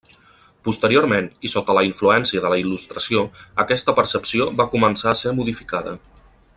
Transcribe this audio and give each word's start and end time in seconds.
Posteriorment, 0.67 1.27
i 1.49 1.51
sota 1.55 1.75
la 1.79 1.83
influència 1.89 2.41
de 2.45 2.51
la 2.53 2.57
Il·lustració 2.63 3.21
aquesta 3.65 3.95
percepció 4.03 4.49
va 4.63 4.71
començar 4.75 5.13
a 5.13 5.19
ser 5.25 5.37
modificada. 5.43 5.99